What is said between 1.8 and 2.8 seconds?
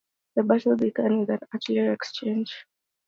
exchange.